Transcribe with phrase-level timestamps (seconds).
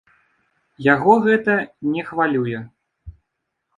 [0.93, 1.59] Яго гэта
[1.93, 2.59] не хвалюе.